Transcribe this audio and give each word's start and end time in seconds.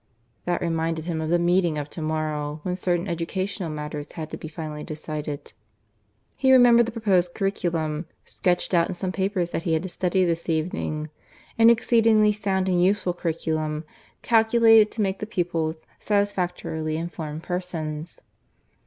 (That 0.45 0.61
reminded 0.61 1.05
him 1.05 1.21
of 1.21 1.29
the 1.29 1.37
meeting 1.37 1.77
of 1.77 1.87
to 1.91 2.01
morrow, 2.01 2.59
when 2.63 2.75
certain 2.75 3.07
educational 3.07 3.69
matters 3.69 4.13
had 4.13 4.31
to 4.31 4.37
be 4.37 4.47
finally 4.47 4.83
decided; 4.83 5.53
he 6.35 6.51
remembered 6.51 6.87
the 6.87 6.91
proposed 6.91 7.35
curriculum, 7.35 8.07
sketched 8.25 8.73
out 8.73 8.87
in 8.87 8.95
some 8.95 9.11
papers 9.11 9.51
that 9.51 9.61
he 9.61 9.73
had 9.73 9.83
to 9.83 9.89
study 9.89 10.25
this 10.25 10.49
evening 10.49 11.11
an 11.59 11.69
exceedingly 11.69 12.31
sound 12.31 12.67
and 12.67 12.83
useful 12.83 13.13
curriculum, 13.13 13.83
calculated 14.23 14.89
to 14.93 15.03
make 15.03 15.19
the 15.19 15.27
pupils 15.27 15.85
satisfactorily 15.99 16.97
informed 16.97 17.43
persons.) 17.43 18.21